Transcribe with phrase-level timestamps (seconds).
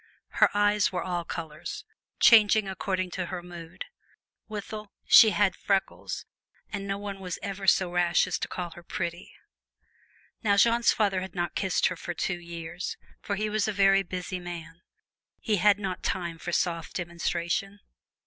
[0.41, 1.85] Her eyes were all colors,
[2.19, 3.85] changing according to her mood.
[4.47, 6.25] Withal, she had freckles,
[6.73, 9.31] and no one was ever so rash as to call her pretty.
[10.41, 14.01] Now, Jeanne's father had not kissed her for two years, for he was a very
[14.01, 14.81] busy man:
[15.39, 17.79] he had not time for soft demonstration.